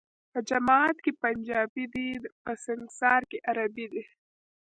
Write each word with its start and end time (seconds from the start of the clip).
په 0.31 0.39
جماعت 0.49 0.97
کي 1.05 1.11
پنجابی 1.21 1.85
دی، 1.93 2.09
په 2.43 2.51
سنګسار 2.65 3.21
کي 3.29 3.37
عربی 3.49 3.85
دی 3.93 4.03